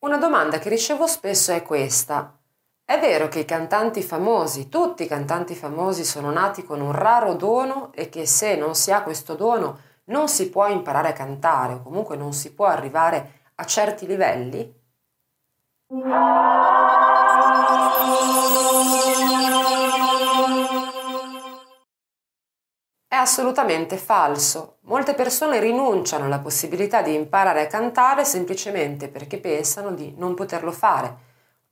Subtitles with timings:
[0.00, 2.38] Una domanda che ricevo spesso è questa.
[2.84, 7.34] È vero che i cantanti famosi, tutti i cantanti famosi sono nati con un raro
[7.34, 11.72] dono e che se non si ha questo dono non si può imparare a cantare
[11.72, 14.72] o comunque non si può arrivare a certi livelli?
[23.10, 24.80] È assolutamente falso.
[24.82, 30.70] Molte persone rinunciano alla possibilità di imparare a cantare semplicemente perché pensano di non poterlo
[30.70, 31.16] fare,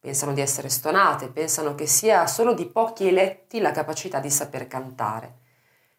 [0.00, 4.66] pensano di essere stonate, pensano che sia solo di pochi eletti la capacità di saper
[4.66, 5.34] cantare.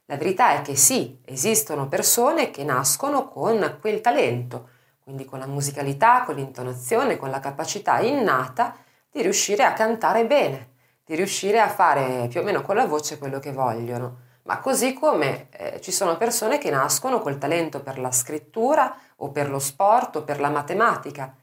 [0.05, 4.69] La verità è che sì, esistono persone che nascono con quel talento,
[5.03, 8.75] quindi con la musicalità, con l'intonazione, con la capacità innata
[9.11, 10.71] di riuscire a cantare bene,
[11.05, 14.93] di riuscire a fare più o meno con la voce quello che vogliono ma così
[14.93, 19.59] come eh, ci sono persone che nascono col talento per la scrittura o per lo
[19.59, 21.35] sport o per la matematica.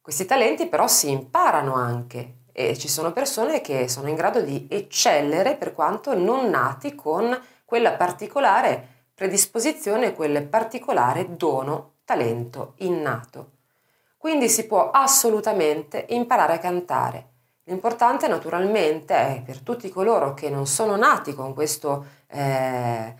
[0.00, 4.68] Questi talenti però si imparano anche e ci sono persone che sono in grado di
[4.70, 13.50] eccellere per quanto non nati con quella particolare predisposizione, quel particolare dono, talento innato.
[14.16, 17.32] Quindi si può assolutamente imparare a cantare
[17.66, 23.14] L'importante naturalmente è per tutti coloro che non sono nati con questo, eh,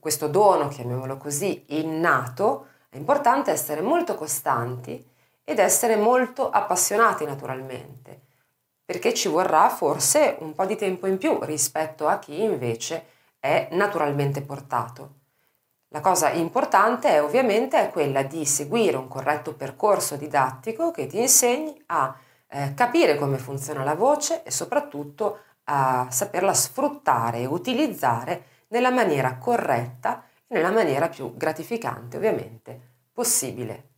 [0.00, 5.12] questo dono, chiamiamolo così, innato, è importante essere molto costanti
[5.44, 8.22] ed essere molto appassionati naturalmente,
[8.84, 13.06] perché ci vorrà forse un po' di tempo in più rispetto a chi invece
[13.38, 15.22] è naturalmente portato.
[15.88, 21.80] La cosa importante è ovviamente quella di seguire un corretto percorso didattico che ti insegni
[21.86, 22.12] a
[22.48, 29.36] eh, capire come funziona la voce e soprattutto a saperla sfruttare e utilizzare nella maniera
[29.38, 32.80] corretta e nella maniera più gratificante ovviamente
[33.12, 33.93] possibile.